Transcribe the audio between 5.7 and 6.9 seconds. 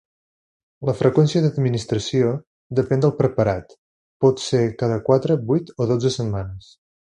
o dotze setmanes.